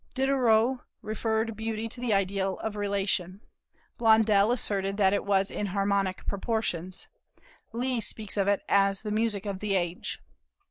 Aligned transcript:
Diderot 0.15 0.79
referred 1.03 1.55
beauty 1.55 1.87
to 1.87 2.01
the 2.01 2.11
idea 2.11 2.47
of 2.47 2.75
relation. 2.75 3.41
Blondel 3.99 4.51
asserted 4.51 4.97
that 4.97 5.13
it 5.13 5.23
was 5.25 5.51
in 5.51 5.67
harmonic 5.67 6.25
proportions. 6.25 7.07
Leigh 7.71 8.01
speaks 8.01 8.35
of 8.35 8.47
it 8.47 8.63
as 8.67 9.03
the 9.03 9.11
music 9.11 9.45
of 9.45 9.59
the 9.59 9.75
age." 9.75 10.19